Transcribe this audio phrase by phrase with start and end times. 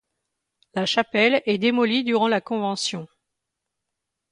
[0.73, 3.07] La chapelle est démolie durant la Convention.